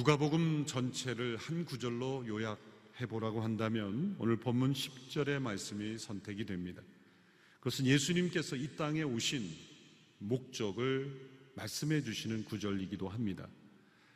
[0.00, 6.80] 누가복음 전체를 한 구절로 요약해 보라고 한다면 오늘 본문 10절의 말씀이 선택이 됩니다.
[7.58, 9.46] 그것은 예수님께서 이 땅에 오신
[10.20, 13.46] 목적을 말씀해 주시는 구절이기도 합니다.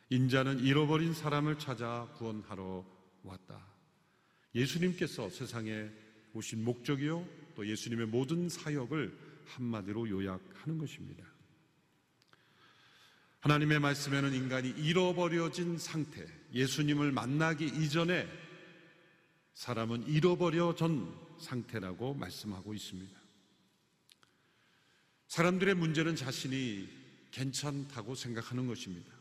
[0.09, 2.83] 인자는 잃어버린 사람을 찾아 구원하러
[3.21, 3.63] 왔다.
[4.55, 5.87] 예수님께서 세상에
[6.33, 11.34] 오신 목적이요, 또 예수님의 모든 사역을 한마디로 요약하는 것입니다.
[13.45, 18.27] 하나님의 말씀에는 인간이 잃어버려진 상태, 예수님을 만나기 이전에
[19.53, 23.15] 사람은 잃어버려진 상태라고 말씀하고 있습니다.
[25.27, 26.89] 사람들의 문제는 자신이
[27.29, 29.13] 괜찮다고 생각하는 것입니다.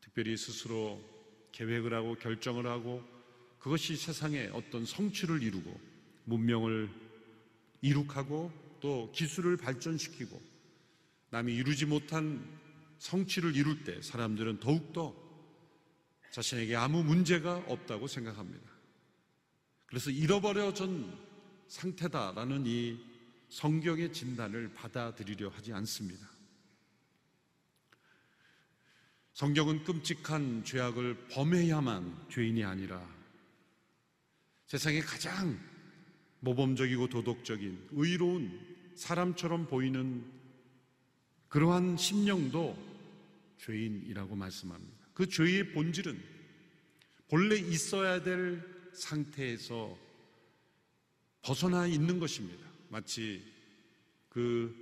[0.00, 1.02] 특별히 스스로
[1.50, 3.02] 계획을 하고 결정을 하고
[3.58, 5.80] 그것이 세상에 어떤 성취를 이루고
[6.26, 6.88] 문명을
[7.82, 10.40] 이룩하고 또 기술을 발전시키고
[11.30, 12.65] 남이 이루지 못한
[12.98, 15.14] 성취를 이룰 때 사람들은 더욱더
[16.30, 18.70] 자신에게 아무 문제가 없다고 생각합니다.
[19.86, 21.12] 그래서 잃어버려진
[21.68, 22.98] 상태다라는 이
[23.48, 26.28] 성경의 진단을 받아들이려 하지 않습니다.
[29.32, 33.06] 성경은 끔찍한 죄악을 범해야만 죄인이 아니라
[34.66, 35.60] 세상에 가장
[36.40, 40.24] 모범적이고 도덕적인 의로운 사람처럼 보이는
[41.48, 42.76] 그러한 심령도
[43.58, 45.06] 죄인이라고 말씀합니다.
[45.14, 46.22] 그 죄의 본질은
[47.28, 49.96] 본래 있어야 될 상태에서
[51.42, 52.66] 벗어나 있는 것입니다.
[52.88, 53.42] 마치
[54.28, 54.74] 그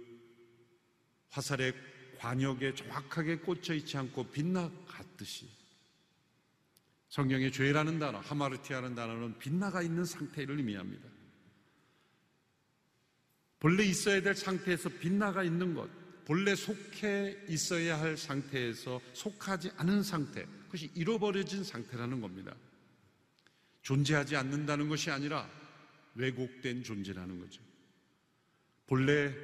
[1.31, 1.75] 화살의
[2.19, 5.49] 관역에 정확하게 꽂혀 있지 않고 빗나갔듯이
[7.09, 11.09] 성경의 죄라는 단어, 하마르티아라는 단어는 빗나가 있는 상태를 의미합니다.
[13.61, 15.89] 본래 있어야 될 상태에서 빗나가 있는 것,
[16.25, 22.55] 본래 속해 있어야 할 상태에서 속하지 않은 상태, 그것이 잃어버려진 상태라는 겁니다.
[23.83, 25.49] 존재하지 않는다는 것이 아니라
[26.15, 27.63] 왜곡된 존재라는 거죠.
[28.87, 29.35] 본래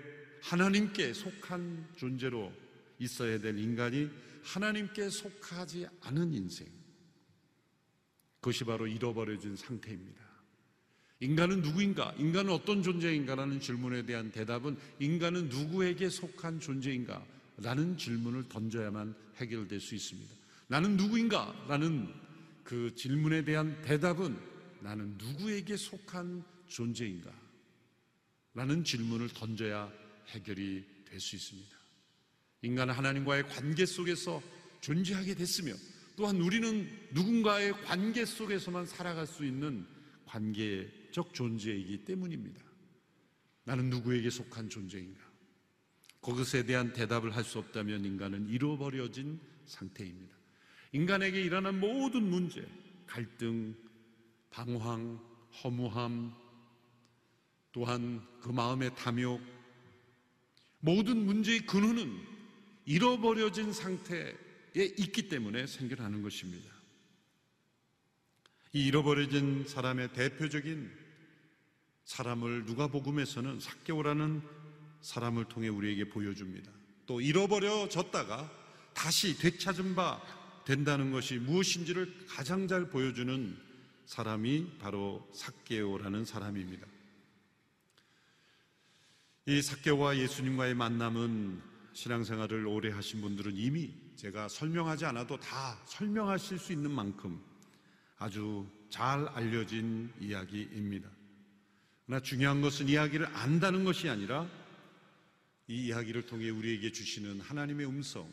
[0.42, 2.52] 하나님께 속한 존재로
[2.98, 4.08] 있어야 될 인간이
[4.42, 6.66] 하나님께 속하지 않은 인생.
[8.36, 10.29] 그것이 바로 잃어버려진 상태입니다.
[11.20, 12.14] 인간은 누구인가?
[12.19, 17.25] 인간은 어떤 존재인가라는 질문에 대한 대답은 인간은 누구에게 속한 존재인가?
[17.58, 20.34] 라는 질문을 던져야만 해결될 수 있습니다.
[20.69, 21.66] 나는 누구인가?
[21.69, 22.09] 라는
[22.64, 24.38] 그 질문에 대한 대답은
[24.80, 27.30] 나는 누구에게 속한 존재인가?
[28.54, 29.92] 라는 질문을 던져야
[30.28, 31.76] 해결이 될 수 있습니다.
[32.62, 34.41] 인간은 하나님과의 관계 속에서
[34.80, 35.72] 존재하게 됐으며
[36.16, 39.86] 또한 우리는 누군가의 관계 속에서만 살아갈 수 있는
[40.25, 42.60] 관계 적 존재이기 때문입니다.
[43.65, 45.21] 나는 누구에게 속한 존재인가?
[46.21, 50.37] 그것에 대한 대답을 할 수 없다면 인간은 잃어버려진 상태입니다.
[50.93, 52.66] 인간에게 일어난 모든 문제,
[53.06, 53.75] 갈등,
[54.50, 55.21] 방황,
[55.62, 56.34] 허무함,
[57.72, 59.41] 또한 그 마음의 탐욕,
[60.81, 62.12] 모든 문제의 근원은
[62.84, 64.34] 잃어버려진 상태에
[64.75, 66.69] 있기 때문에 생겨나는 것입니다.
[68.72, 71.00] 이 잃어버려진 사람의 대표적인
[72.05, 74.43] 사람을 누가복음에서는 삭개오라는
[75.00, 76.71] 사람을 통해 우리에게 보여줍니다.
[77.06, 78.50] 또 잃어버려졌다가
[78.94, 80.21] 다시 되찾은 바
[80.65, 83.56] 된다는 것이 무엇인지를 가장 잘 보여주는
[84.06, 86.87] 사람이 바로 삭개오라는 사람입니다.
[89.47, 91.62] 이 삭개오와 예수님과의 만남은
[91.93, 97.41] 신앙생활을 오래 하신 분들은 이미 제가 설명하지 않아도 다 설명하실 수 있는 만큼
[98.19, 101.09] 아주 잘 알려진 이야기입니다.
[102.10, 104.50] 그러나 중요한 것은 이야기를 안다는 것이 아니라
[105.69, 108.28] 이 이야기를 통해 우리에게 주시는 하나님의 음성,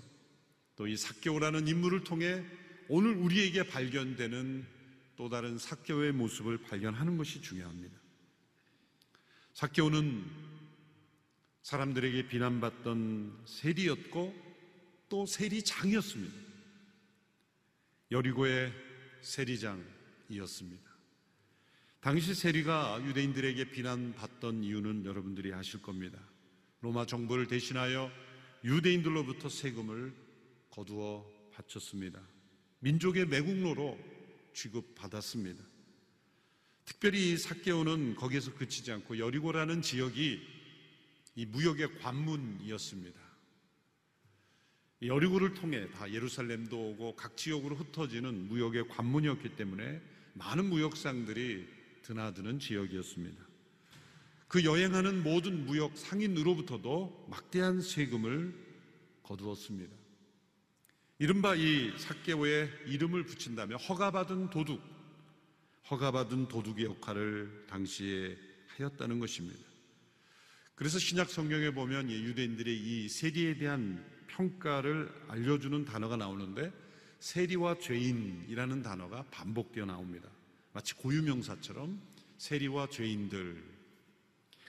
[0.77, 2.43] 또이 삭개오라는 인물을 통해
[2.89, 4.65] 오늘 우리에게 발견되는
[5.15, 7.95] 또 다른 삭개오의 모습을 발견하는 것이 중요합니다.
[9.53, 10.25] 삭개오는
[11.61, 14.33] 사람들에게 비난받던 세리였고
[15.07, 16.33] 또 세리장이었습니다.
[18.09, 18.73] 여리고의
[19.21, 20.86] 세리장이었습니다.
[21.99, 26.19] 당시 세리가 유대인들에게 비난받던 이유는 여러분들이 아실 겁니다.
[26.81, 28.11] 로마 정부를 대신하여
[28.63, 30.13] 유대인들로부터 세금을
[30.69, 32.21] 거두어 바쳤습니다.
[32.79, 33.97] 민족의 매국노로
[34.53, 35.63] 취급받았습니다.
[36.85, 40.39] 특별히 사케오는 거기에서 그치지 않고 여리고라는 지역이
[41.35, 43.19] 이 무역의 관문이었습니다.
[45.01, 50.01] 여리고를 통해 다 예루살렘도 오고 각 지역으로 흩어지는 무역의 관문이었기 때문에
[50.33, 51.76] 많은 무역상들이
[52.07, 53.43] 드나드는 지역이었습니다.
[54.47, 58.53] 그 여행하는 모든 무역 상인으로부터도 막대한 세금을
[59.23, 59.93] 거두었습니다.
[61.19, 64.81] 이른바 이 삭개오의 이름을 붙인다면 허가받은 도둑,
[65.89, 68.37] 허가받은 도둑의 역할을 당시에
[68.67, 69.59] 하였다는 것입니다.
[70.75, 76.71] 그래서 신약 성경에 보면 유대인들의 이 세리에 대한 평가를 알려주는 단어가 나오는데
[77.19, 80.29] 세리와 죄인이라는 단어가 반복되어 나옵니다.
[80.77, 81.99] 마치 고유명사처럼
[82.37, 83.63] 세리와 죄인들.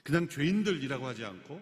[0.03, 1.61] 그냥 죄인들이라고 하지 않고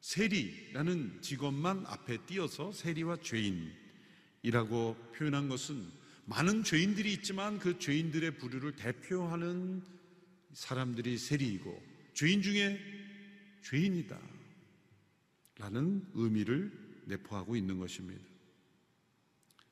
[0.00, 5.86] 세리라는 직업만 앞에 띄어서 세리와 죄인이라고 표현한 것은
[6.24, 9.80] 많은 죄인들이 있지만 그 죄인들의 부류를 대표하는
[10.52, 11.80] 사람들이 세리이고
[12.14, 12.80] 죄인 중에
[13.62, 14.18] 죄인이다.
[15.58, 16.72] 라는 의미를
[17.04, 18.24] 내포하고 있는 것입니다.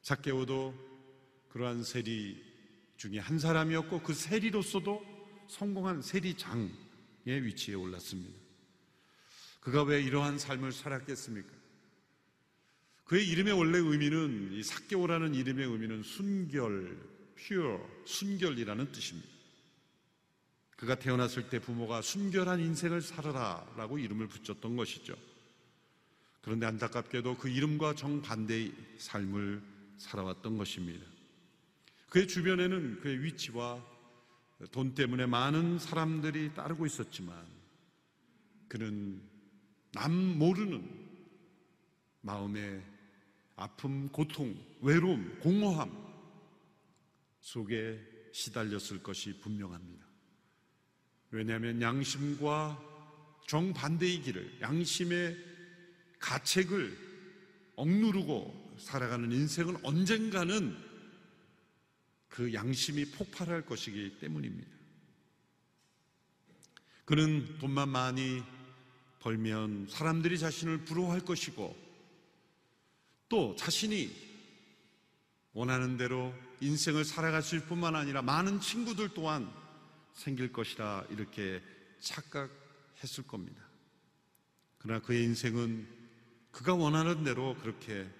[0.03, 2.54] 사케오도 그러한 세리
[2.97, 5.15] 중에 한 사람이었고 그 세리로서도
[5.49, 6.75] 성공한 세리장의
[7.27, 8.39] 위치에 올랐습니다.
[9.61, 11.49] 그가 왜 이러한 삶을 살았겠습니까?
[13.05, 16.99] 그의 이름의 원래 의미는 이 사개오라는 이름의 의미는 순결,
[17.37, 19.29] pure, 순결이라는 뜻입니다.
[20.77, 25.17] 그가 태어났을 때 부모가 순결한 인생을 살아라라고 이름을 붙였던 것이죠.
[26.43, 29.63] 그런데 안타깝게도 그 이름과 정반대의 삶을
[29.97, 31.14] 살아왔던 것입니다.
[32.15, 33.85] 그의 주변에는 그의 위치와
[34.71, 37.45] 돈 때문에 많은 사람들이 따르고 있었지만
[38.69, 39.21] 그는
[39.91, 40.89] 남 모르는
[42.21, 42.81] 마음의
[43.57, 45.91] 아픔, 고통, 외로움, 공허함
[47.41, 48.01] 속에
[48.33, 50.07] 시달렸을 것이 분명합니다.
[51.33, 52.81] 왜냐하면 양심과
[53.49, 55.37] 정반대의 길을, 양심의
[56.21, 56.97] 가책을
[57.75, 60.94] 억누르고 살아가는 인생은 언젠가는
[62.35, 64.69] 그 양심이 폭발할 것이기 때문입니다.
[67.05, 68.43] 그는 돈만 많이
[69.21, 71.77] 벌면 사람들이 자신을 부러워할 것이고
[73.29, 74.11] 또 자신이
[75.53, 79.49] 원하는 대로 인생을 살아갔을 뿐만 아니라 많은 친구들 또한
[80.13, 81.63] 생길 것이라 이렇게
[82.01, 83.63] 착각했을 겁니다.
[84.79, 85.87] 그러나 그의 인생은
[86.51, 88.11] 그가 원하는 대로 그렇게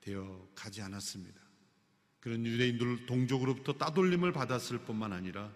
[0.00, 1.39] 되어 가지 않았습니다.
[2.20, 5.52] 그런 유대인들 동족으로부터 따돌림을 받았을 뿐만 아니라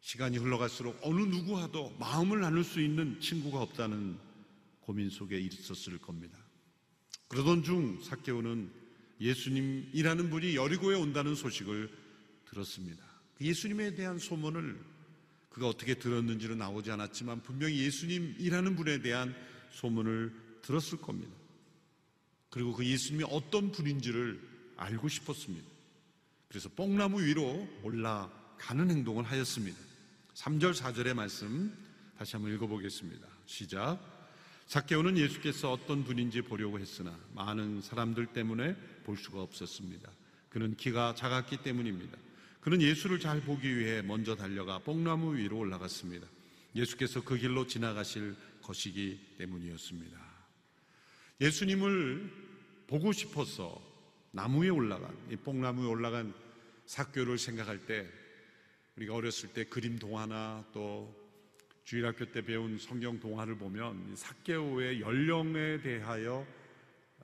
[0.00, 4.18] 시간이 흘러갈수록 어느 누구와도 마음을 나눌 수 있는 친구가 없다는
[4.80, 6.38] 고민 속에 있었을 겁니다.
[7.28, 8.70] 그러던 중 사케오는
[9.20, 11.90] 예수님이라는 분이 여리고에 온다는 소식을
[12.46, 13.04] 들었습니다.
[13.34, 14.78] 그 예수님에 대한 소문을
[15.50, 19.34] 그가 어떻게 들었는지는 나오지 않았지만 분명히 예수님이라는 분에 대한
[19.70, 20.32] 소문을
[20.62, 21.34] 들었을 겁니다.
[22.50, 25.68] 그리고 그 예수님이 어떤 분인지를 알고 싶었습니다.
[26.48, 29.78] 그래서 뽕나무 위로 올라가는 행동을 하였습니다.
[30.34, 31.76] 3절, 4절의 말씀
[32.16, 33.26] 다시 한번 읽어보겠습니다.
[33.44, 33.98] 시작.
[34.66, 40.10] 사케오는 예수께서 어떤 분인지 보려고 했으나 많은 사람들 때문에 볼 수가 없었습니다.
[40.48, 42.16] 그는 키가 작았기 때문입니다.
[42.60, 46.26] 그는 예수를 잘 보기 위해 먼저 달려가 뽕나무 위로 올라갔습니다.
[46.74, 50.18] 예수께서 그 길로 지나가실 것이기 때문이었습니다.
[51.40, 52.30] 예수님을
[52.86, 53.87] 보고 싶어서
[54.30, 56.34] 나무에 올라간, 이 뽕나무에 올라간
[56.86, 58.06] 사교를 생각할 때
[58.96, 61.14] 우리가 어렸을 때 그림 동화나 또
[61.84, 66.46] 주일학교 때 배운 성경 동화를 보면 사개오의 연령에 대하여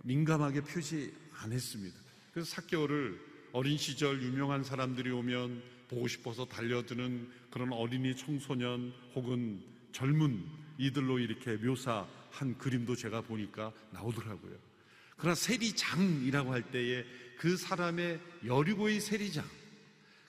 [0.05, 1.97] 민감하게 표시 안 했습니다.
[2.33, 3.21] 그래서 사개오를
[3.53, 10.45] 어린 시절 유명한 사람들이 오면 보고 싶어서 달려드는 그런 어린이 청소년 혹은 젊은
[10.79, 14.74] 이들로 이렇게 묘사한 그림도 제가 보니까 나오더라고요.
[15.17, 17.05] 그러나 세리장이라고 할 때에
[17.39, 19.45] 그 사람의 여리고의 세리장,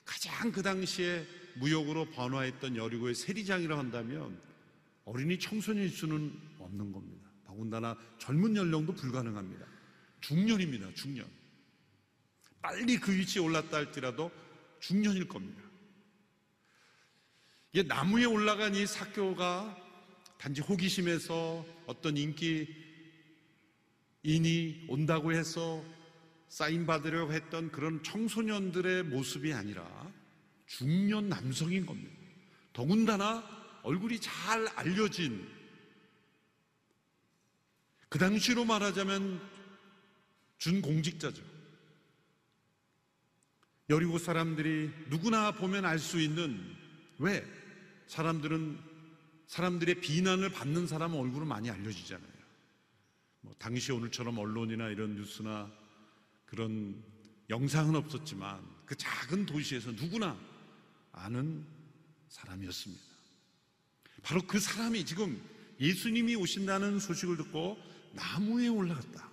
[0.04, 1.26] 가장 그 당시에
[1.56, 4.40] 무역으로 번화했던 여리고의 세리장이라고 한다면
[5.04, 7.30] 어린이 청소년일 수는 없는 겁니다.
[7.44, 9.66] 더군다나 젊은 연령도 불가능합니다.
[10.20, 11.26] 중년입니다, 중년.
[12.60, 14.30] 빨리 그 위치에 올랐다 할지라도
[14.80, 15.62] 중년일 겁니다.
[17.72, 19.76] 이게 나무에 올라간 이 사교가
[20.38, 22.85] 단지 호기심에서 어떤 인기
[24.26, 25.84] 인이 온다고 해서
[26.48, 29.86] 사인 받으려고 했던 그런 청소년들의 모습이 아니라
[30.66, 32.12] 중년 남성인 겁니다.
[32.72, 33.44] 더군다나
[33.84, 35.46] 얼굴이 잘 알려진
[38.08, 39.40] 그 당시로 말하자면
[40.58, 41.42] 준공직자죠.
[43.88, 46.60] 여리고 사람들이 누구나 보면 알 수 있는
[47.18, 47.46] 왜
[48.08, 48.76] 사람들은
[49.46, 52.35] 사람들의 비난을 받는 사람 얼굴은 많이 알려지잖아요.
[53.46, 55.70] 뭐 당시 오늘처럼 언론이나 이런 뉴스나
[56.46, 57.00] 그런
[57.48, 60.36] 영상은 없었지만 그 작은 도시에서 누구나
[61.12, 61.64] 아는
[62.28, 63.04] 사람이었습니다.
[64.24, 65.40] 바로 그 사람이 지금
[65.80, 67.78] 예수님이 오신다는 소식을 듣고
[68.14, 69.30] 나무에 올라갔다.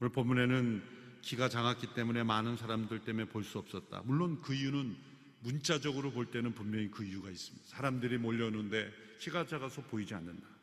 [0.00, 0.82] 오늘 본문에는
[1.20, 4.00] 키가 작았기 때문에 많은 사람들 때문에 볼 수 없었다.
[4.06, 4.96] 물론 그 이유는
[5.40, 7.66] 문자적으로 볼 때는 분명히 그 이유가 있습니다.
[7.68, 10.55] 사람들이 몰려오는데 키가 작아서 보이지 않는다.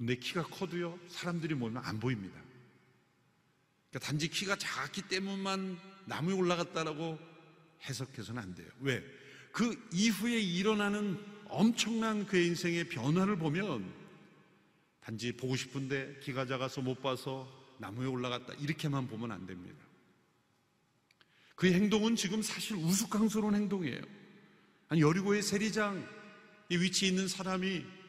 [0.00, 2.40] 근데 키가 커도요, 사람들이 몰면 안 보입니다.
[3.90, 7.18] 그러니까 단지 키가 작았기 때문만 나무에 올라갔다라고
[7.84, 8.66] 해석해서는 안 돼요.
[8.80, 9.04] 왜?
[9.52, 13.92] 그 이후에 일어나는 엄청난 그의 인생의 변화를 보면
[15.00, 18.54] 단지 보고 싶은데 키가 작아서 못 봐서 나무에 올라갔다.
[18.54, 19.84] 이렇게만 보면 안 됩니다.
[21.56, 24.00] 그 행동은 지금 사실 우스꽝스러운 행동이에요.
[24.88, 26.02] 아니, 여리고의 세리장에
[26.70, 27.99] 위치해 있는 사람이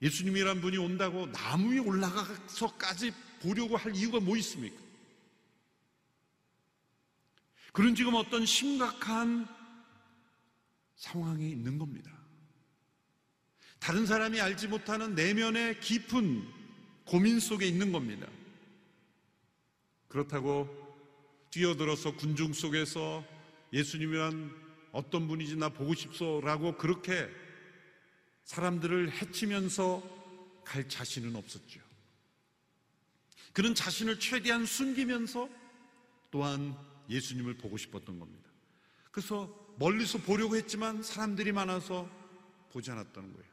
[0.00, 4.76] 예수님이란 분이 온다고 나무 에 올라가서까지 보려고 할 이유가 뭐 있습니까?
[7.72, 9.46] 그런 지금 어떤 심각한
[10.96, 12.10] 상황에 있는 겁니다.
[13.78, 16.48] 다른 사람이 알지 못하는 내면의 깊은
[17.04, 18.26] 고민 속에 있는 겁니다.
[20.08, 20.68] 그렇다고
[21.50, 23.24] 뛰어들어서 군중 속에서
[23.72, 24.50] 예수님이란
[24.92, 27.28] 어떤 분이지 나 보고 싶소라고 그렇게
[28.48, 30.02] 사람들을 해치면서
[30.64, 31.80] 갈 자신은 없었죠.
[33.52, 35.50] 그는 자신을 최대한 숨기면서
[36.30, 36.74] 또한
[37.10, 38.48] 예수님을 보고 싶었던 겁니다.
[39.10, 42.08] 그래서 멀리서 보려고 했지만 사람들이 많아서
[42.72, 43.48] 보지 않았다는 거예요.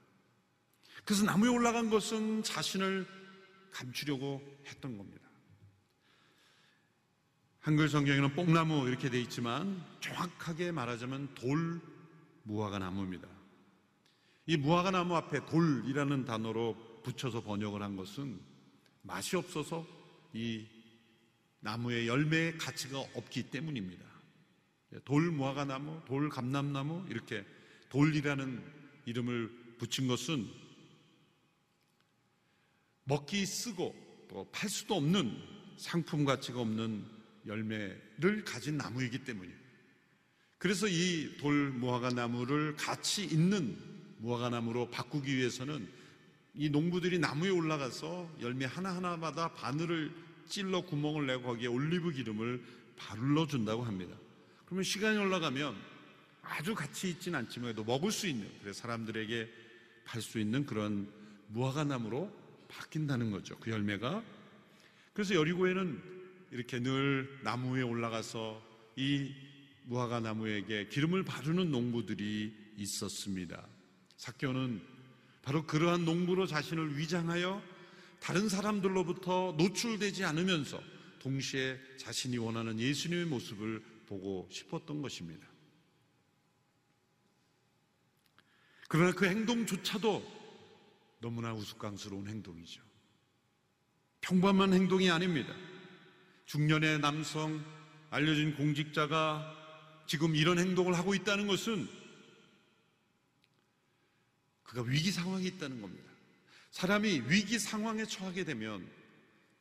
[1.04, 3.06] 그래서 나무에 올라간 것은 자신을
[3.72, 5.28] 감추려고 했던 겁니다.
[7.60, 11.82] 한글 성경에는 뽕나무 이렇게 돼 있지만 정확하게 말하자면 돌
[12.44, 13.35] 무화과 나무입니다.
[14.48, 18.40] 이 무화과 나무 앞에 돌이라는 단어로 붙여서 번역을 한 것은
[19.02, 19.86] 맛이 없어서
[20.34, 20.66] 이
[21.62, 24.06] 나무의 열매의 가치가 없기 때문입니다.
[25.04, 27.46] 돌 무화과 나무, 돌 감람나무 이렇게
[27.90, 28.64] 돌이라는
[29.06, 30.48] 이름을 붙인 것은
[33.06, 35.38] 먹기 쓰고 또 팔 수도 없는
[35.78, 37.06] 상품 가치가 없는
[37.46, 39.58] 열매를 가진 나무이기 때문이에요.
[40.58, 43.95] 그래서 이 돌 무화과 나무를 가치 있는
[44.26, 45.88] 무화과 나무로 바꾸기 위해서는
[46.56, 50.12] 이 농부들이 나무에 올라가서 열매 하나하나마다 바늘을
[50.48, 52.64] 찔러 구멍을 내고 거기에 올리브 기름을
[52.98, 54.16] 바눌러 준다고 합니다.
[54.66, 55.76] 그러면 시간이 올라가면
[56.42, 59.48] 아주 가치 있진 않지만 도 먹을 수 있는 그래서 사람들에게
[60.06, 61.08] 팔 수 있는 그런
[61.50, 62.32] 무화과 나무로
[62.68, 63.56] 바뀐다는 거죠.
[63.60, 64.24] 그 열매가
[65.14, 66.02] 그래서 여리고에는
[66.52, 68.62] 이렇게 늘 나무 에 올라가서
[68.96, 69.32] 이
[69.84, 73.75] 무화과 나무에게 기름을 바르는 농부들이 있었습니다.
[74.26, 74.82] 사교는
[75.44, 77.62] 바로 그러한 농부로 자신을 위장하여
[78.20, 80.82] 다른 사람들로부터 노출되지 않으면서
[81.20, 85.48] 동시에 자신이 원하는 예수님의 모습을 보고 싶었던 것입니다.
[88.88, 90.34] 그러나 그 행동조차도
[91.20, 92.82] 너무나 우스꽝스러운 행동이죠.
[94.22, 95.54] 평범한 행동이 아닙니다.
[96.46, 97.64] 중년의 남성,
[98.10, 99.54] 알려진 공직자가
[100.08, 102.05] 지금 이런 행동을 하고 있다는 것은
[104.66, 106.12] 그가 위기 상황에 있다는 겁니다.
[106.72, 108.86] 사람이 위기 상황에 처하게 되면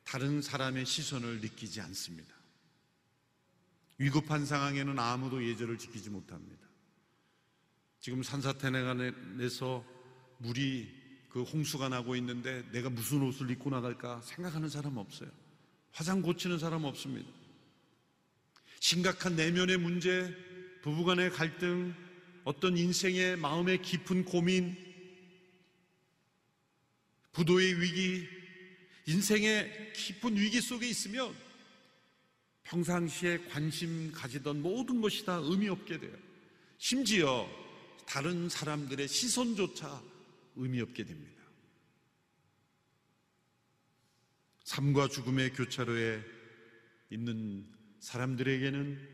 [0.02, 2.34] 다른 사람의 시선을 느끼지 않습니다.
[3.98, 6.64] 위급한 상황에는 아무도 예절을 지키지 못합니다.
[8.00, 8.94] 지금 산사태내가
[9.36, 9.84] 내서
[10.38, 15.30] 물이 그 홍수가 나고 있는데 내가 무슨 옷을 입고 나갈까 생각하는 사람 없어요.
[15.92, 17.30] 화장 고치는 사람 없습니다.
[18.80, 20.34] 심각한 내면의 문제,
[20.82, 21.94] 부부간의 갈등,
[22.44, 24.76] 어떤 인생의 마음의 깊은 고민,
[27.34, 28.26] 부도의 위기,
[29.06, 31.34] 인생의 깊은 위기 속에 있으면
[32.62, 36.16] 평상시에 관심 가지던 모든 것이 다 의미 없게 돼요.
[36.78, 37.46] 심지어
[38.06, 40.02] 다른 사람들의 시선조차
[40.56, 41.42] 의미 없게 됩니다.
[44.62, 46.22] 삶과 죽음의 교차로에
[47.10, 47.66] 있는
[47.98, 49.08] 사람들에게는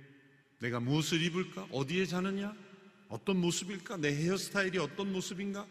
[0.60, 1.66] 내가 무엇을 입을까?
[1.72, 2.54] 어디에 자느냐?
[3.08, 3.96] 어떤 모습일까?
[3.96, 5.66] 내 헤어스타일이 어떤 모습인가?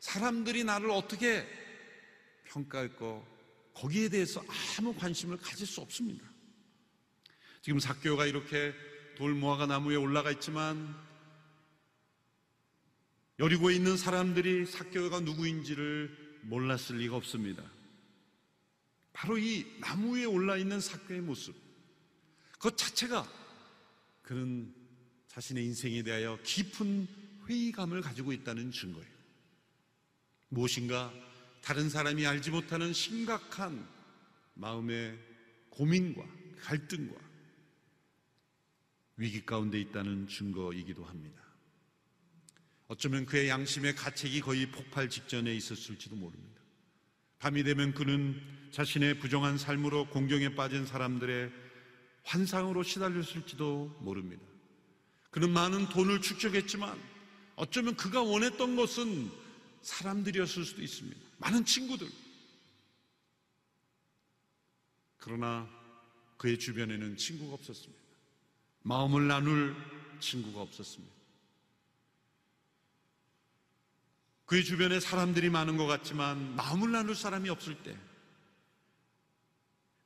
[0.00, 1.46] 사람들이 나를 어떻게
[2.48, 3.26] 평가할 거,
[3.74, 4.42] 거기에 대해서
[4.78, 6.26] 아무 관심을 가질 수 없습니다.
[7.62, 8.74] 지금 사교가 이렇게
[9.16, 10.96] 돌무화과 나무에 올라가 있지만
[13.38, 17.62] 여리고에 있는 사람들이 사교가 누구인지를 몰랐을 리가 없습니다.
[19.12, 21.54] 바로 이 나무 위에 올라 있는 사교의 모습.
[22.58, 23.28] 그 자체가
[24.22, 24.74] 그는
[25.28, 27.06] 자신의 인생에 대하여 깊은
[27.48, 29.08] 회의감을 가지고 있다는 증거예요.
[30.48, 31.12] 무엇인가
[31.62, 33.86] 다른 사람이 알지 못하는 심각한
[34.54, 35.18] 마음의
[35.70, 36.24] 고민과
[36.60, 37.14] 갈등과
[39.16, 41.42] 위기 가운데 있다는 증거이기도 합니다.
[42.86, 46.60] 어쩌면 그의 양심의 가책이 거의 폭발 직전에 있었을지도 모릅니다.
[47.38, 48.40] 밤이 되면 그는
[48.72, 51.52] 자신의 부정한 삶으로 공경에 빠진 사람들의
[52.24, 54.42] 환상으로 시달렸을지도 모릅니다.
[55.30, 56.98] 그는 많은 돈을 축적했지만
[57.56, 59.30] 어쩌면 그가 원했던 것은
[59.82, 61.27] 사람들이었을 수도 있습니다.
[61.38, 62.08] 많은 친구들.
[65.18, 65.68] 그러나
[66.36, 68.02] 그의 주변에는 친구가 없었습니다.
[68.82, 69.76] 마음을 나눌
[70.20, 71.14] 친구가 없었습니다.
[74.46, 77.96] 그의 주변에 사람들이 많은 것 같지만 마음을 나눌 사람이 없을 때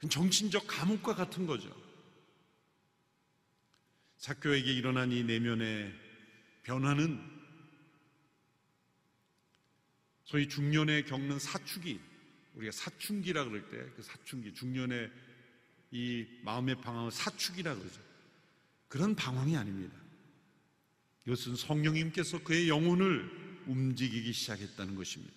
[0.09, 1.71] 정신적 감옥과 같은 거죠.
[4.17, 5.93] 사교에게 일어난 이 내면의
[6.65, 7.42] 변화는
[10.33, 12.01] 소위 중년에 겪는 사춘기,
[12.55, 15.11] 우리가 사춘기라 그럴 때 그 사춘기, 중년의
[15.91, 18.01] 이 마음의 방황을 사춘기라 그러죠.
[18.89, 19.95] 그런 방황이 아닙니다.
[21.27, 23.31] 이것은 성령님께서 그의 영혼을
[23.67, 25.35] 움직이기 시작했다는 것입니다.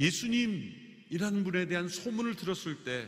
[0.00, 3.06] 예수님이라는 분에 대한 소문을 들었을 때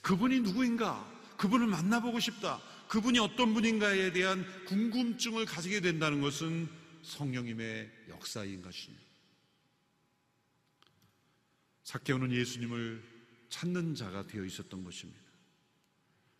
[0.00, 1.36] 그분이 누구인가?
[1.36, 2.62] 그분을 만나보고 싶다.
[2.88, 6.66] 그분이 어떤 분인가에 대한 궁금증을 가지게 된다는 것은
[7.02, 9.05] 성령님의 역사인 것입니다.
[11.86, 13.00] 사케오는 예수님을
[13.48, 15.20] 찾는 자가 되어 있었던 것입니다.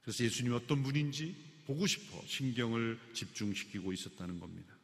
[0.02, 1.36] 그래서 예수님이 어떤 분인지
[1.66, 4.74] 보고 싶어 신경을 집중시키고 있었다는 겁니다.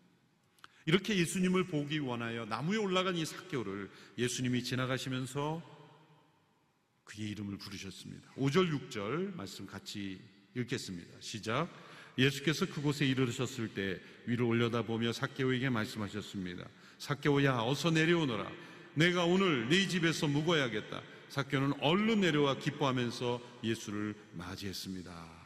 [0.86, 5.60] 이렇게 예수님을 보기 원하여 나무에 올라간 이 사개오를 예수님이 지나가시면서
[7.04, 8.32] 그의 이름을 부르셨습니다.
[8.34, 10.20] 5절, 6절 말씀 같이
[10.54, 11.10] 읽겠습니다.
[11.18, 11.68] 시작.
[12.18, 16.68] 예수께서 그곳에 이르르셨을 때 위로 올려다보며 사개오에게 말씀하셨습니다.
[16.98, 18.71] 사개오야 어서 내려오너라.
[18.94, 21.02] 내가 오늘 네 집에서 묵어야겠다.
[21.28, 25.42] 사개오는 얼른 내려와 기뻐하면서 예수를 맞이했습니다.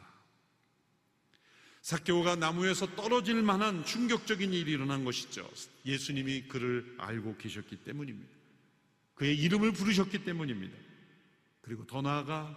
[1.81, 5.49] 사케오가 나무에서 떨어질 만한 충격적인 일이 일어난 것이죠.
[5.85, 8.29] 예수님이 그를 알고 계셨기 때문입니다.
[9.15, 10.75] 그의 이름을 부르셨기 때문입니다.
[11.61, 12.55] 그리고 더 나아가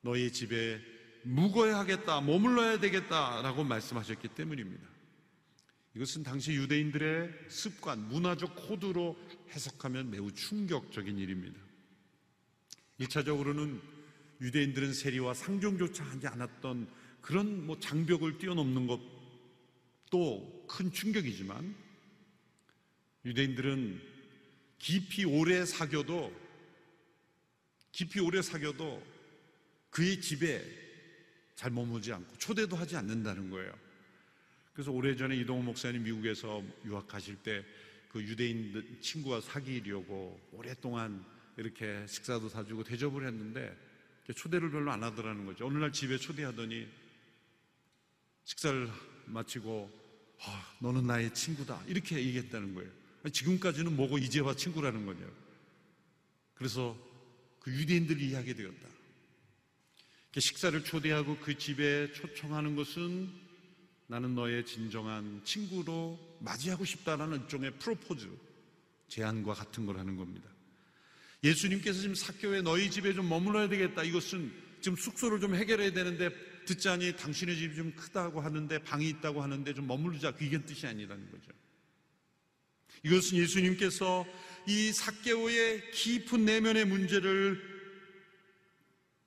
[0.00, 0.80] 너의 집에
[1.22, 4.97] 묵어야 하겠다, 머물러야 되겠다라고 말씀하셨기 때문입니다.
[5.98, 9.16] 이것은 당시 유대인들의 습관, 문화적 코드로
[9.50, 11.60] 해석하면 매우 충격적인 일입니다.
[13.00, 13.80] 1차적으로는
[14.40, 16.88] 유대인들은 세리와 상종조차 하지 않았던
[17.20, 21.74] 그런 뭐 장벽을 뛰어넘는 것도 큰 충격이지만
[23.24, 24.00] 유대인들은
[24.78, 26.32] 깊이 오래 사겨도
[27.90, 29.02] 깊이 오래 사겨도
[29.90, 30.64] 그의 집에
[31.56, 33.87] 잘 머무지 않고 초대도 하지 않는다는 거예요.
[34.78, 37.64] 그래서 오래전에 이동호 목사님 미국에서 유학하실 때
[38.08, 41.24] 그 유대인 친구와 사귀려고 오랫동안
[41.56, 43.76] 이렇게 식사도 사주고 대접을 했는데
[44.34, 45.66] 초대를 별로 안 하더라는 거죠.
[45.66, 46.88] 어느 날 집에 초대하더니
[48.44, 48.88] 식사를
[49.26, 49.90] 마치고
[50.40, 52.90] 아, 너는 나의 친구다 이렇게 얘기했다는 거예요.
[53.30, 55.26] 지금까지는 뭐고 이제와 친구라는 거냐.
[56.54, 56.96] 그래서
[57.60, 58.88] 그 유대인들이 이야기 되었다.
[60.38, 63.47] 식사를 초대하고 그 집에 초청하는 것은
[64.08, 68.26] 나는 너의 진정한 친구로 맞이하고 싶다라는 일종의 프로포즈
[69.08, 70.48] 제안과 같은 거라는 겁니다.
[71.44, 74.02] 예수님께서 지금 사교에 너희 집에 좀 머물러야 되겠다.
[74.02, 76.30] 이것은 지금 숙소를 좀 해결해야 되는데
[76.64, 81.52] 듣자니 당신의 집이 좀 크다고 하는데 방이 있다고 하는데 좀 머무르자 그게 뜻이 아니라는 거죠.
[83.04, 84.26] 이것은 예수님께서
[84.66, 87.62] 이 사개오의 깊은 내면의 문제를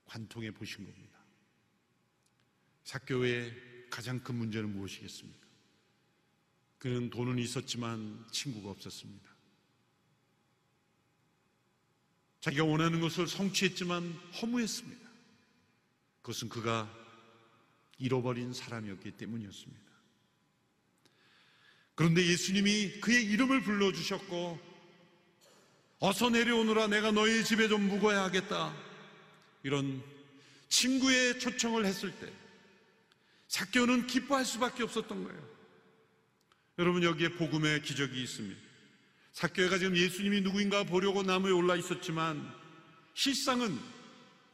[0.05, 1.19] 관통해 보신 겁니다.
[2.83, 5.47] 사개오의 가장 큰 문제는 무엇이겠습니까?
[6.79, 9.29] 그는 돈은 있었지만 친구가 없었습니다.
[12.39, 15.09] 자기가 원하는 것을 성취했지만 허무했습니다.
[16.23, 16.91] 그것은 그가
[17.99, 19.91] 잃어버린 사람이었기 때문이었습니다.
[21.93, 24.59] 그런데 예수님이 그의 이름을 불러주셨고,
[25.99, 28.75] 어서 내려오느라 내가 너희 집에 좀 묵어야 하겠다.
[29.61, 30.03] 이런
[30.67, 32.40] 친구의 초청을 했을 때,
[33.51, 35.49] 사교는 기뻐할 수밖에 없었던 거예요.
[36.79, 38.57] 여러분, 여기에 복음의 기적이 있습니다.
[39.33, 42.49] 사교가 지금 예수님이 누구인가 보려고 나무에 올라 있었지만,
[43.13, 43.77] 실상은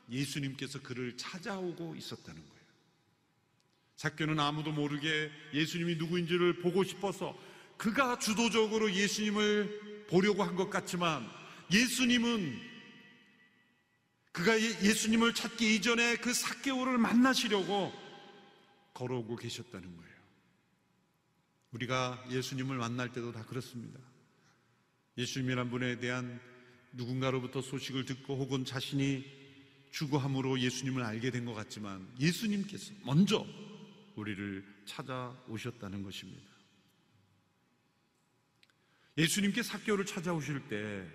[0.10, 2.64] 예수님께서 그를 찾아오고 있었다는 거예요.
[3.98, 7.38] 사교는 아무도 모르게 예수님이 누구인지를 보고 싶어서
[7.78, 11.28] 그가 주도적으로 예수님을 보려고 한 것 같지만
[11.72, 12.60] 예수님은
[14.32, 18.07] 그가 예, 예수님을 찾기 이전에 그 사개오를 만나시려고
[18.98, 20.18] 걸어오고 계셨다는 거예요.
[21.72, 24.00] 우리가 예수님을 만날 때도 다 그렇습니다.
[25.18, 26.40] 예수님이란 분에 대한
[26.94, 29.24] 누군가로부터 소식을 듣고 혹은 자신이
[29.92, 33.46] 주고함으로 예수님을 알게 된 것 같지만 예수님께서 먼저
[34.16, 36.50] 우리를 찾아오셨다는 것입니다.
[39.18, 41.08] 예수님께 사교를 찾아오실 때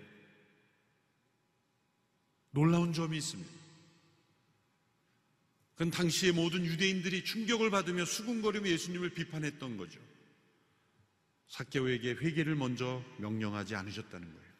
[2.51, 3.62] 놀라운 점이 있습니다.
[5.75, 10.01] 그건 당시의 모든 유대인들이 충격을 받으며 수군거리며 예수님을 비판했던 거죠.
[11.49, 14.53] 사케오에게 회개를 먼저 명령하지 않으셨다는 거예요.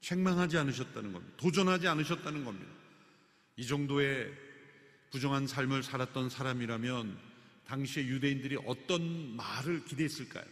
[0.00, 1.36] 책망하지 않으셨다는 겁니다.
[1.36, 2.70] 도전하지 않으셨다는 겁니다.
[3.56, 4.32] 이 정도의
[5.10, 7.18] 부정한 삶을 살았던 사람이라면
[7.66, 10.44] 당시의 유대인들이 어떤 말을 기대했을까요?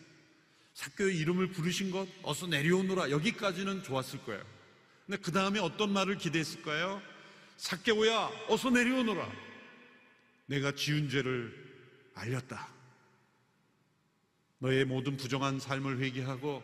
[0.75, 3.11] 사교의 이름을 부르신 것, 어서 내려오너라.
[3.11, 4.45] 여기까지는 좋았을 거예요.
[5.07, 7.03] 근데 그 다음에 어떤 말을 기대했을까요?
[7.57, 9.48] 사개오야, 어서 내려오너라.
[10.49, 11.53] 내가 지은 죄를
[12.15, 12.69] 알렸다.
[14.59, 16.63] 너의 모든 부정한 삶을 회개하고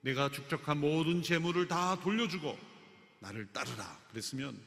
[0.00, 2.58] 내가 축적한 모든 재물을 다 돌려주고
[3.20, 4.00] 나를 따르라.
[4.10, 4.60] 그랬으면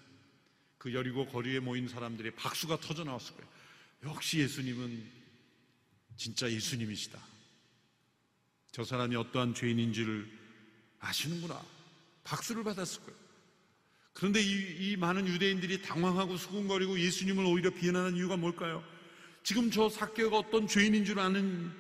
[0.78, 3.50] 그 여리고 거리에 모인 사람들의 박수가 터져 나왔을 거예요.
[4.04, 5.12] 역시 예수님은
[6.16, 7.20] 진짜 예수님이시다.
[8.72, 10.30] 저 사람이 어떠한 죄인인지를
[11.00, 11.62] 아시는구나.
[12.24, 13.29] 박수를 받았을 거예요.
[14.20, 18.84] 그런데 이, 이 많은 유대인들이 당황하고 수군거리고 예수님을 오히려 비난하는 이유가 뭘까요?
[19.44, 21.72] 지금 저 사개가 어떤 죄인인 줄 아는,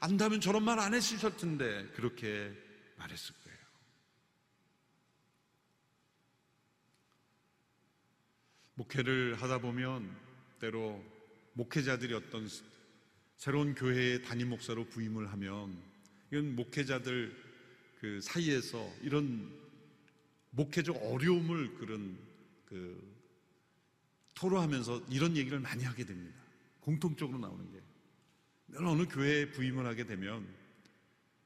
[0.00, 2.52] 안다면 저런 말 안 했을 텐데, 그렇게
[2.96, 3.58] 말했을 거예요.
[8.74, 10.16] 목회를 하다 보면
[10.58, 11.00] 때로
[11.52, 12.48] 목회자들이 어떤
[13.36, 15.80] 새로운 교회의 담임 목사로 부임을 하면
[16.32, 17.40] 이건 목회자들
[18.00, 19.63] 그 사이에서 이런
[20.54, 22.18] 목회적 어려움을 그런
[22.66, 23.14] 그
[24.34, 26.40] 토로하면서 이런 얘기를 많이 하게 됩니다.
[26.80, 27.80] 공통적으로 나오는 게.
[28.76, 30.46] 어느 교회에 부임을 하게 되면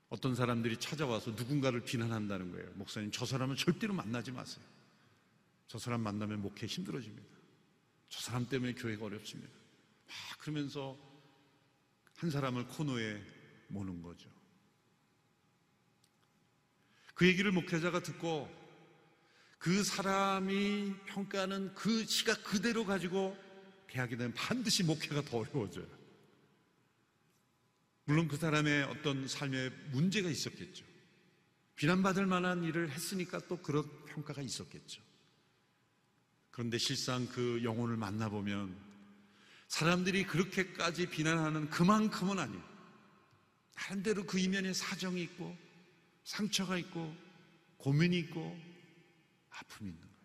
[0.09, 2.71] 어떤 사람들이 찾아와서 누군가를 비난한다는 거예요.
[2.75, 4.65] 목사님, 저 사람은 절대로 만나지 마세요.
[5.67, 7.29] 저 사람 만나면 목회 힘들어집니다.
[8.09, 9.53] 저 사람 때문에 교회가 어렵습니다.
[10.07, 10.99] 막 그러면서
[12.17, 13.23] 한 사람을 코너에
[13.69, 14.31] 모는 거죠.
[17.15, 18.49] 그 얘기를 목회자가 듣고
[19.59, 23.37] 그 사람이 평가하는 그 시각 그대로 가지고
[23.89, 25.87] 대하게 되면 반드시 목회가 더 어려워져요.
[28.05, 30.85] 물론 그 사람의 어떤 삶에 문제가 있었겠죠.
[31.75, 35.03] 비난받을 만한 일을 했으니까 또 그런 평가가 있었겠죠.
[36.51, 38.77] 그런데 실상 그 영혼을 만나보면
[39.69, 42.63] 사람들이 그렇게까지 비난하는 그만큼은 아니에요.
[43.77, 45.57] 나름대로 그 이면에 사정이 있고
[46.25, 47.15] 상처가 있고
[47.77, 48.59] 고민이 있고
[49.59, 50.19] 아픔이 있는 거예요.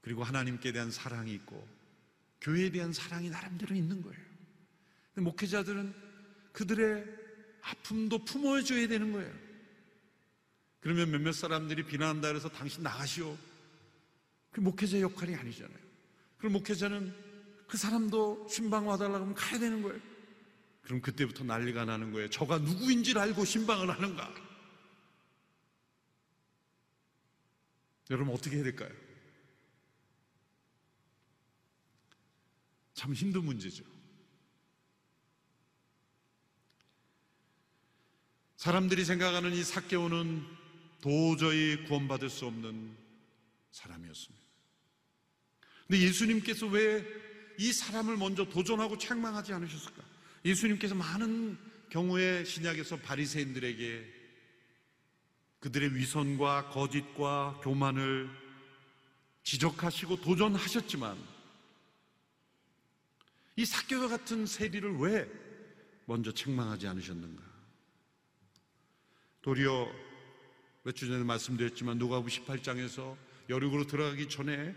[0.00, 1.66] 그리고 하나님께 대한 사랑이 있고
[2.40, 4.20] 교회에 대한 사랑이 나름대로 있는 거예요.
[5.14, 5.94] 목회자들은
[6.52, 7.04] 그들의
[7.62, 9.32] 아픔도 품어줘야 되는 거예요.
[10.80, 13.36] 그러면 몇몇 사람들이 비난한다 그래서 당신 나가시오.
[14.50, 15.78] 그 목회자 역할이 아니잖아요.
[16.38, 17.14] 그럼 목회자는
[17.68, 20.00] 그 사람도 신방 와달라고 하면 가야 되는 거예요.
[20.82, 22.28] 그럼 그때부터 난리가 나는 거예요.
[22.28, 24.34] 저가 누구인지를 알고 신방을 하는가?
[28.12, 28.90] 여러분 어떻게 해야 될까요?
[32.94, 33.84] 참 힘든 문제죠.
[38.56, 40.46] 사람들이 생각하는 이 사개오는
[41.00, 42.96] 도저히 구원받을 수 없는
[43.72, 44.46] 사람이었습니다.
[45.88, 47.22] 근데 예수님께서 왜
[47.58, 50.02] 이 사람을 먼저 도전하고 책망하지 않으셨을까?
[50.44, 51.56] 예수님께서 많은
[51.90, 54.21] 경우에 신약에서 바리새인들에게
[55.62, 58.28] 그들의 위선과 거짓과 교만을
[59.44, 61.16] 지적하시고 도전하셨지만
[63.54, 65.30] 이 사교와 같은 세리를 왜
[66.06, 67.42] 먼저 책망하지 않으셨는가?
[69.42, 69.86] 도리어
[70.82, 73.16] 몇 주 전에 말씀드렸지만 누가복음 18장에서
[73.48, 74.74] 여륙으로 들어가기 전에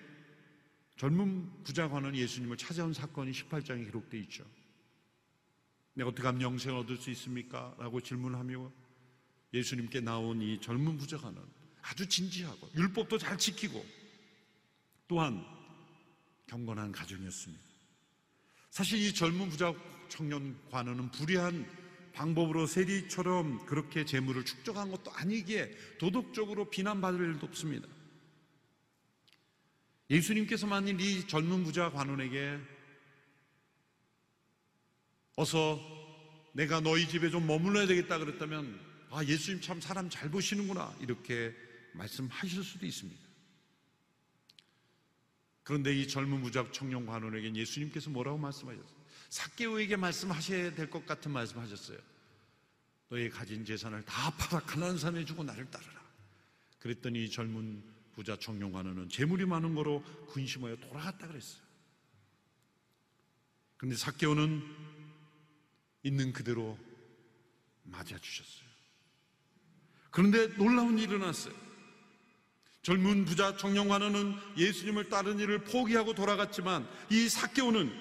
[0.97, 4.45] 젊은 부자관은 예수님을 찾아온 사건이 18장에 기록되어 있죠.
[5.95, 7.75] 내가 어떻게 하면 영생을 얻을 수 있습니까?
[7.79, 8.84] 라고 질문하며
[9.55, 11.41] 예수님께 나온 이 젊은 부자가는
[11.81, 13.85] 아주 진지하고 율법도 잘 지키고
[15.07, 15.45] 또한
[16.47, 17.63] 경건한 가정이었습니다.
[18.69, 19.73] 사실 이 젊은 부자
[20.09, 21.65] 청년 관원은 불의한
[22.13, 27.87] 방법으로 세리처럼 그렇게 재물을 축적한 것도 아니기에 도덕적으로 비난받을 일도 없습니다.
[30.09, 32.59] 예수님께서 만일 이 젊은 부자 관원에게
[35.37, 35.79] 어서
[36.53, 40.93] 내가 너희 집에 좀 머물러야 되겠다 그랬다면 아, 예수님 참 사람 잘 보시는구나.
[40.99, 41.56] 이렇게
[41.93, 43.23] 말씀하실 수도 있습니다.
[45.63, 49.06] 그런데 이 젊은 무작 청년 관원에게 예수님께서 뭐라고 말씀하셨어요?
[49.30, 51.97] 사개오에게 말씀하셔야 될 것 같은 말씀하셨어요.
[53.08, 56.04] 너의 가진 재산을 다 팔아 가난한 사람에 주고 나를 따르라.
[56.80, 57.82] 그랬더니 이 젊은
[58.13, 61.63] 부자 청년 관원은 재물이 많은 거로 근심하여 돌아갔다 그랬어요.
[63.78, 64.62] 그런데 사개오는
[66.04, 66.78] 있는 그대로
[67.84, 68.64] 맞아 주셨어요.
[70.15, 71.54] 그런데 놀라운 일이 일어났어요.
[72.84, 77.91] 젊은 부자 청년 관원은 예수님을 따른 일을 포기하고 돌아갔지만 이 사개오는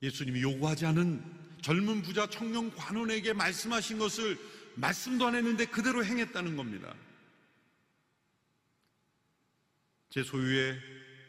[0.00, 1.24] 예수님이 요구하지 않은
[1.60, 4.38] 젊은 부자 청년 관원에게 말씀하신 것을
[4.76, 6.94] 말씀도 안 했는데 그대로 행했다는 겁니다.
[10.08, 10.78] 제 소유의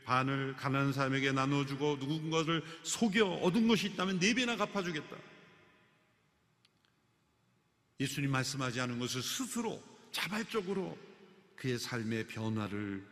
[0.05, 5.17] 반을 가난한 사람에게 나눠주고 누군가를 속여 얻은 것이 있다면 네 배나 갚아주겠다.
[7.99, 10.97] 예수님 말씀하지 않은 것을 스스로 자발적으로
[11.55, 13.05] 그의 삶의 변화를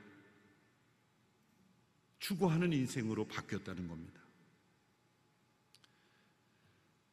[2.19, 4.21] 추구하는 인생으로 바뀌었다는 겁니다.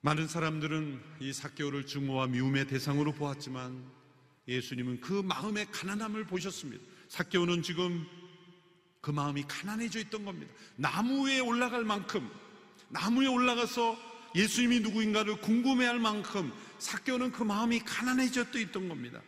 [0.01, 3.85] 많은 사람들은 이 사개오를 증오와 미움의 대상으로 보았지만
[4.47, 6.85] 예수님은 그 마음의 가난함을 보셨습니다.
[7.09, 8.07] 사개오는 지금
[9.01, 10.53] 그 마음이 가난해져 있던 겁니다.
[10.77, 12.31] 나무 위에 올라갈 만큼
[12.89, 13.99] 나무에 올라가서
[14.35, 16.53] 예수님이 누구인가를 궁금해할 만큼
[16.85, 19.23] 사개오는 그 마음이 가난해져 있던 겁니다.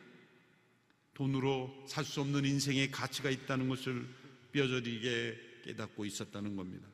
[1.15, 4.07] 돈으로 살 수 없는 인생의 가치가 있다는 것을
[4.53, 6.87] 뼈저리게 깨닫고 있었다는 겁니다.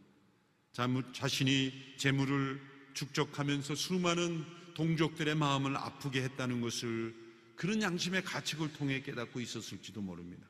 [1.12, 2.61] 자신이 재물을
[2.94, 4.44] 축적하면서 수많은
[4.75, 7.12] 동족들의 마음을 아프게 했다는 것을
[7.57, 10.46] 그런 양심의 가책을 통해 깨닫고 있었을지도 모릅니다.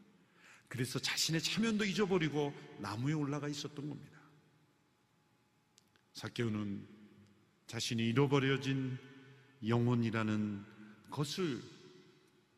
[0.68, 4.20] 그래서 자신의 체면도 잊어버리고 나무에 올라가 있었던 겁니다.
[6.12, 6.86] 사케오는
[7.66, 8.98] 자신이 잃어버려진
[9.66, 10.64] 영혼이라는
[11.10, 11.62] 것을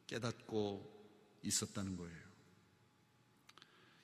[0.07, 0.93] 깨닫고
[1.43, 2.25] 있었다는 거예요.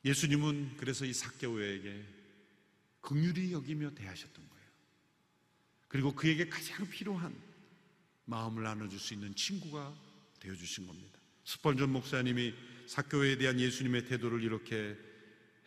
[0.04, 2.04] 예수님은 그래서 이 사케오에게
[3.00, 4.66] 긍휼히 여기며 대하셨던 거예요.
[5.88, 7.34] 그리고 그에게 가장 필요한
[8.24, 9.94] 마음을 나눠줄 수 있는 친구가
[10.40, 11.18] 되어주신 겁니다.
[11.44, 12.54] 스펄전 목사님이
[12.86, 14.96] 사교에 대한 예수님의 태도를 이렇게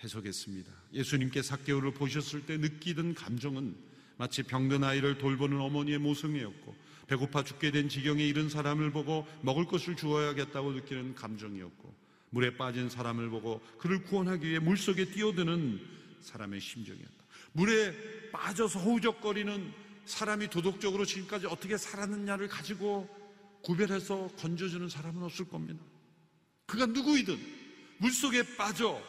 [0.03, 0.71] 해석했습니다.
[0.93, 3.75] 예수님께 사교를 보셨을 때 느끼던 감정은
[4.17, 6.75] 마치 병든 아이를 돌보는 어머니의 모성이었고
[7.07, 11.93] 배고파 죽게 된 지경에 이른 사람을 보고 먹을 것을 주어야겠다고 느끼는 감정이었고
[12.29, 15.79] 물에 빠진 사람을 보고 그를 구원하기 위해 물속에 뛰어드는
[16.21, 17.23] 사람의 심정이었다.
[17.51, 19.71] 물에 빠져서 허우적거리는
[20.05, 23.07] 사람이 도덕적으로 지금까지 어떻게 살았느냐를 가지고
[23.61, 25.83] 구별해서 건져주는 사람은 없을 겁니다.
[26.65, 27.37] 그가 누구이든
[27.99, 29.01] 물속에 빠져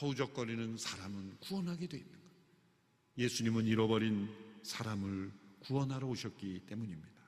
[0.00, 2.30] 허우적거리는 사람은 구원하게 돼 있는 거예요.
[3.18, 4.28] 예수님은 잃어버린
[4.62, 7.20] 사람을 구원하러 오셨기 때문입니다.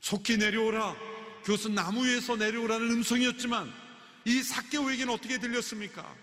[0.00, 0.96] 속히 내려오라.
[1.44, 3.72] 그것은 나무 위에서 내려오라는 음성이었지만
[4.24, 6.14] 이 사개오에게는 어떻게 들렸습니까?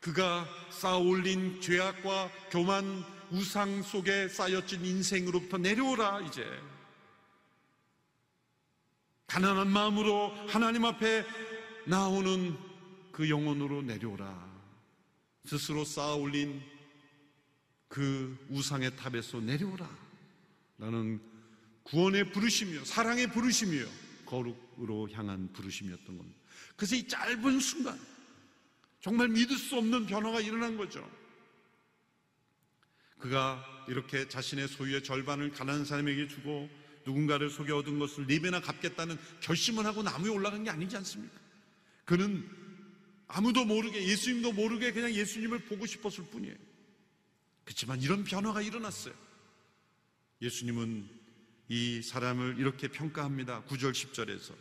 [0.00, 6.44] 그가 쌓아 올린 죄악과 교만 우상 속에 쌓여진 인생으로부터 내려오라, 이제.
[9.26, 11.24] 가난한 마음으로 하나님 앞에
[11.86, 12.56] 나오는
[13.10, 14.52] 그 영혼으로 내려오라.
[15.46, 16.62] 스스로 쌓아 올린
[17.88, 19.88] 그 우상의 탑에서 내려오라.
[20.82, 21.20] 라는
[21.84, 23.86] 구원의 부르심이요, 사랑의 부르심이요,
[24.26, 26.40] 거룩으로 향한 부르심이었던 겁니다.
[26.74, 27.96] 그래서 이 짧은 순간,
[29.00, 31.08] 정말 믿을 수 없는 변화가 일어난 거죠.
[33.20, 36.68] 그가 이렇게 자신의 소유의 절반을 가난한 사람에게 주고
[37.06, 41.38] 누군가를 속여 얻은 것을 네 배나 갚겠다는 결심을 하고 나무에 올라간 게 아니지 않습니까?
[42.04, 42.44] 그는
[43.28, 46.56] 아무도 모르게 예수님도 모르게 그냥 예수님을 보고 싶었을 뿐이에요.
[47.64, 49.14] 그렇지만 이런 변화가 일어났어요.
[50.42, 51.08] 예수님은
[51.68, 53.64] 이 사람을 이렇게 평가합니다.
[53.64, 54.54] 9절 10절에서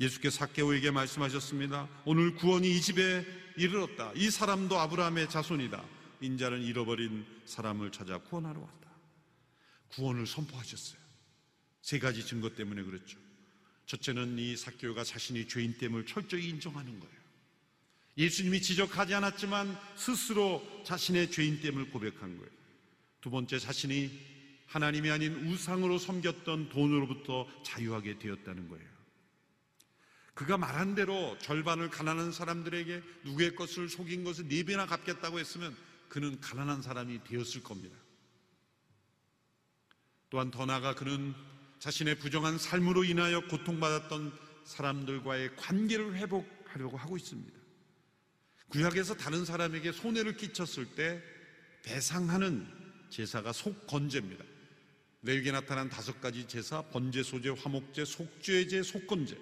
[0.00, 1.88] 예수께서 사개오에게 말씀하셨습니다.
[2.04, 4.12] 오늘 구원이 이 집에 이르렀다.
[4.14, 5.84] 이 사람도 아브라함의 자손이다.
[6.20, 8.90] 인자는 잃어버린 사람을 찾아 구원하러 왔다.
[9.88, 11.00] 구원을 선포하셨어요.
[11.82, 13.18] 세 가지 증거 때문에 그렇죠.
[13.86, 17.22] 첫째는 이 사교가 자신이 죄인됨을 철저히 인정하는 거예요.
[18.16, 22.52] 예수님이 지적하지 않았지만 스스로 자신의 죄인됨을 고백한 거예요.
[23.20, 24.32] 두 번째 자신이
[24.72, 28.90] 하나님이 아닌 우상으로 섬겼던 돈으로부터 자유하게 되었다는 거예요.
[30.32, 35.76] 그가 말한 대로 절반을 가난한 사람들에게 누구의 것을 속인 것을 네 배나 갚겠다고 했으면
[36.08, 37.94] 그는 가난한 사람이 되었을 겁니다.
[40.30, 41.34] 또한 더 나아가 그는
[41.78, 44.32] 자신의 부정한 삶으로 인하여 고통받았던
[44.64, 47.60] 사람들과의 관계를 회복하려고 하고 있습니다.
[48.68, 51.22] 구약에서 다른 사람에게 손해를 끼쳤을 때
[51.82, 52.66] 배상하는
[53.10, 54.51] 제사가 속건제입니다.
[55.24, 59.38] 레위기에 나타난 다섯 가지 제사, 번제, 소제, 화목제, 속죄제, 속건제.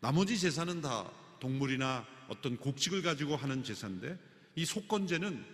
[0.00, 4.16] 나머지 제사는 다 동물이나 어떤 곡식을 가지고 하는 제사인데
[4.54, 5.44] 이 속건제는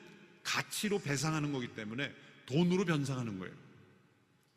[0.42, 2.12] 가치로 배상하는 거기 때문에
[2.45, 3.55] 돈으로 변상하는 거예요.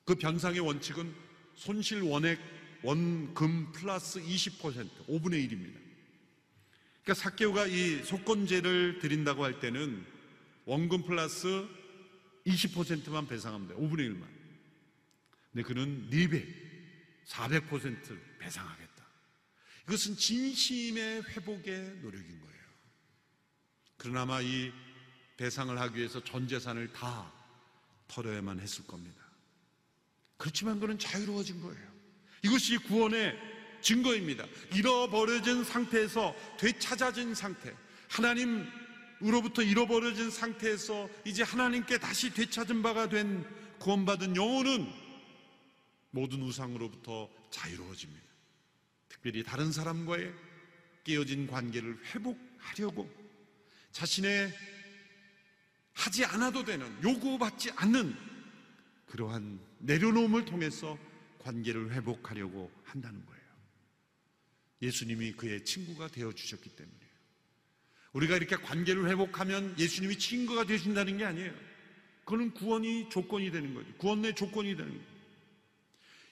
[0.03, 1.13] 그 변상의 원칙은
[1.55, 2.39] 손실 원액
[2.83, 5.79] 원금 플러스 20% 5분의 1입니다.
[7.03, 10.05] 그러니까 사개오가 이 속건제를 드린다고 할 때는
[10.65, 11.65] 원금 플러스
[12.45, 13.79] 20%만 배상하면 돼요.
[13.79, 14.38] 5분의 1만.
[15.51, 16.45] 근데 그는 4배,
[17.27, 18.89] 400% 배상하겠다.
[19.85, 22.59] 그것은 진심의 회복의 노력인 거예요.
[23.97, 24.71] 그러나마 이
[25.37, 27.31] 배상을 하기 위해서 전 재산을 다
[28.07, 29.23] 털어야만 했을 겁니다.
[30.37, 31.89] 그렇지만 그는 자유로워진 거예요.
[32.43, 33.37] 이것이 구원의
[33.81, 34.45] 증거입니다.
[34.73, 37.75] 잃어버려진 상태에서 되찾아진 상태.
[38.09, 43.45] 하나님으로부터 잃어버려진 상태에서 이제 하나님께 다시 되찾은 바가 된
[43.79, 44.91] 구원받은 영혼은
[46.11, 48.23] 모든 우상으로부터 자유로워집니다.
[49.07, 50.33] 특별히 다른 사람과의
[51.03, 53.09] 깨어진 관계를 회복하려고
[53.91, 54.53] 자신의
[55.93, 58.15] 하지 않아도 되는 요구받지 않는
[59.07, 60.97] 그러한 내려놓음을 통해서
[61.39, 63.39] 관계를 회복하려고 한다는 거예요.
[64.81, 67.09] 예수님이 그의 친구가 되어 주셨기 때문이에요.
[68.13, 71.53] 우리가 이렇게 관계를 회복하면 예수님이 친구가 되신다는 게 아니에요.
[72.19, 73.91] 그거는 구원이 조건이 되는 거죠.
[73.97, 75.18] 구원 내 조건이 되는 거예요.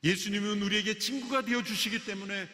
[0.08, 2.48] 예수님은 우리에게 친구가 되어 주시기 때문에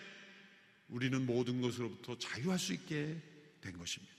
[0.87, 3.21] 우리는 모든 것으로부터 자유할 수 있게
[3.61, 4.15] 된 것입니다.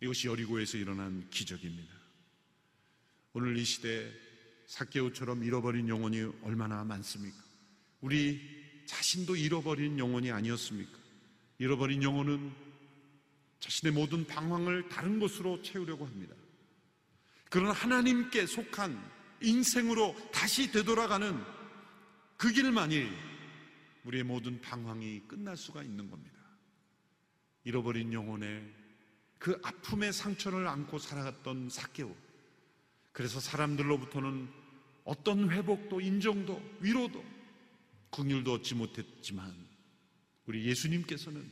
[0.00, 1.94] 이것이 여리고에서 일어난 기적입니다.
[3.32, 4.12] 오늘 이 시대
[4.66, 7.36] 사케오처럼 잃어버린 영혼이 얼마나 많습니까?
[8.00, 8.40] 우리
[8.86, 10.98] 자신도 잃어버린 영혼이 아니었습니까?
[11.58, 12.52] 잃어버린 영혼은
[13.60, 16.34] 자신의 모든 방황을 다른 것으로 채우려고 합니다.
[17.50, 19.00] 그런 하나님께 속한
[19.42, 21.57] 인생으로 다시 되돌아가는
[22.38, 23.10] 그 길만이
[24.04, 26.38] 우리의 모든 방황이 끝날 수가 있는 겁니다.
[27.64, 28.62] 잃어버린 영혼의
[29.38, 32.14] 그 아픔의 상처를 안고 살아갔던 사케오.
[33.10, 34.48] 그래서 사람들로부터는
[35.04, 37.24] 어떤 회복도 인정도 위로도
[38.12, 39.52] 긍휼도 얻지 못했지만
[40.46, 41.44] 우리 예수님께서는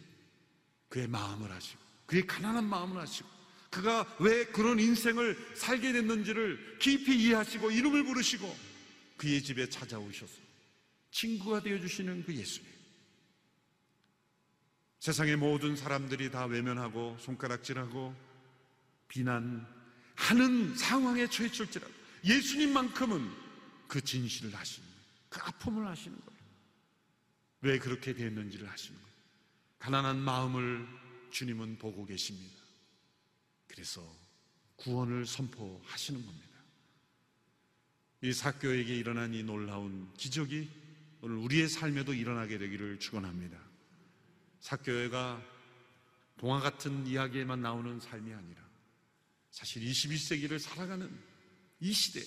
[0.89, 3.29] 그의 마음을 하시고 그의 가난한 마음을 하시고
[3.71, 8.57] 그가 왜 그런 인생을 살게 됐는지를 깊이 이해하시고 이름을 부르시고
[9.17, 10.46] 그의 집에 찾아오셔서
[11.11, 12.77] 친구가 되어주시는 그 예수님.
[15.01, 18.15] 세상의 모든 사람들이 다 외면하고 손가락질하고
[19.09, 21.93] 비난하는 상황에 처했을지라도
[22.25, 23.31] 예수님만큼은
[23.87, 25.03] 그 진실을 하시는 거예요.
[25.29, 26.41] 그 아픔을 하시는 거예요.
[27.61, 29.17] 왜 그렇게 됐는지를 하시는 거예요.
[29.79, 30.87] 가난한 마음을
[31.31, 32.57] 주님은 보고 계십니다.
[33.69, 34.03] 그래서
[34.77, 36.47] 구원을 선포하시는 겁니다.
[38.23, 40.69] 이 사교에게 일어난 이 놀라운 기적이
[41.27, 43.59] 오늘 우리의 삶에도 일어나게 되기를 축원합니다.
[44.61, 45.43] 사교회가
[46.37, 48.63] 동화 같은 이야기에만 나오는 삶이 아니라
[49.51, 51.11] 사실 21세기를 살아가는
[51.81, 52.21] 이 시대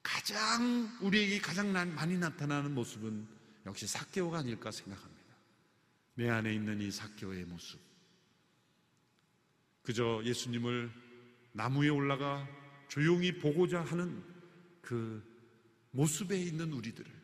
[0.00, 3.26] 가장 우리에게 가장 많이 나타나는 모습은
[3.66, 5.36] 역시 사교가 아닐까 생각합니다.
[6.14, 7.80] 내 안에 있는 이 사교의 모습.
[9.82, 10.88] 그저 예수님을
[11.50, 12.48] 나무에 올라가
[12.86, 14.22] 조용히 보고자 하는
[14.80, 15.20] 그
[15.90, 17.21] 모습에 있는 우리들을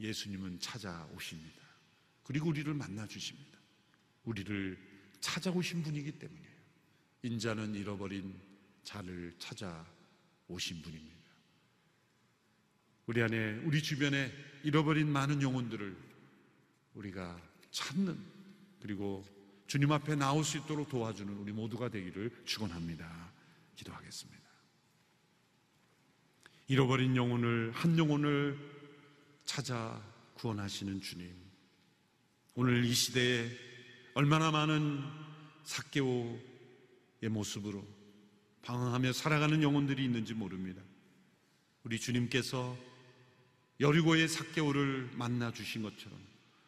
[0.00, 1.62] 예수님은 찾아오십니다.
[2.22, 3.58] 그리고 우리를 만나 주십니다.
[4.24, 4.78] 우리를
[5.20, 6.58] 찾아오신 분이기 때문이에요.
[7.22, 8.38] 인자는 잃어버린
[8.84, 11.18] 자를 찾아오신 분입니다.
[13.06, 14.30] 우리 안에, 우리 주변에
[14.62, 15.96] 잃어버린 많은 영혼들을
[16.94, 18.18] 우리가 찾는,
[18.80, 19.24] 그리고
[19.66, 23.32] 주님 앞에 나올 수 있도록 도와주는 우리 모두가 되기를 축원합니다.
[23.76, 24.48] 기도하겠습니다.
[26.68, 28.77] 잃어버린 영혼을, 한 영혼을
[29.48, 29.98] 찾아
[30.34, 31.34] 구원하시는 주님.
[32.54, 33.48] 오늘 이 시대에
[34.12, 35.02] 얼마나 많은
[35.64, 37.82] 사개오의 모습으로
[38.60, 40.82] 방황하며 살아가는 영혼들이 있는지 모릅니다.
[41.82, 42.76] 우리 주님께서
[43.80, 46.20] 여리고의 사개오를 만나 주신 것처럼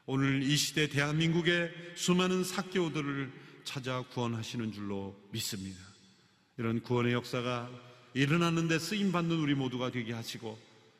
[0.07, 3.31] 오늘 이 시대 대한민국의 수많은 사개오들을
[3.65, 5.79] 찾아 구원하시는 줄로 믿습니다.
[6.57, 7.71] 이런 구원의 역사가
[8.15, 10.59] 일어났는데 쓰임 받는 우리 모두가 되게 하시고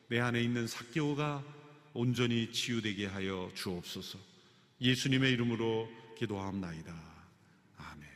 [0.09, 1.60] 내 안에 있는 사개오가
[1.93, 4.17] 온전히 치유되게 하여 주옵소서.
[4.79, 6.93] 예수님의 이름으로 기도하옵나이다.
[7.77, 8.09] 아멘.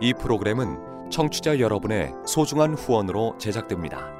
[0.00, 4.19] 이 프로그램은 청취자 여러분의 소중한 후원으로 제작됩니다.